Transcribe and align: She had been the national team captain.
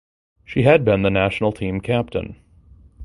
She 0.43 0.63
had 0.63 0.83
been 0.83 1.03
the 1.03 1.11
national 1.11 1.51
team 1.51 1.79
captain. 1.79 2.37